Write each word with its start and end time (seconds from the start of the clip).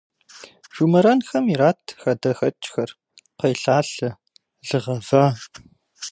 Жумэрэнхэм 0.75 1.45
ират 1.53 1.81
хадэхэкӏхэр, 2.01 2.89
кхъуейлъалъэ, 3.35 4.09
лы 4.67 4.77
гъэва. 4.83 5.23